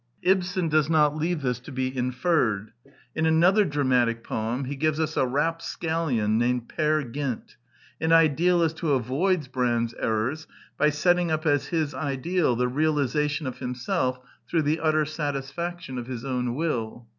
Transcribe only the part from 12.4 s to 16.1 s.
the realization of himself through the utter satis faction of